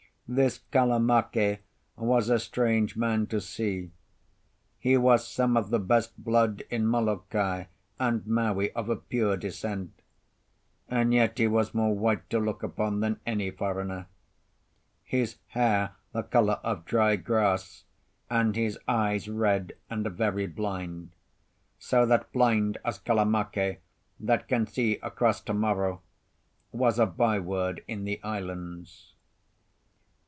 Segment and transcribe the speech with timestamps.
[0.33, 1.59] This Kalamake
[1.97, 3.91] was a strange man to see.
[4.79, 7.65] He was come of the best blood in Molokai
[7.99, 9.91] and Maui, of a pure descent;
[10.87, 14.07] and yet he was more white to look upon than any foreigner:
[15.03, 17.83] his hair the colour of dry grass,
[18.29, 21.11] and his eyes red and very blind,
[21.77, 23.81] so that "Blind as Kalamake,
[24.17, 26.01] that can see across to morrow,"
[26.71, 29.09] was a byword in the islands.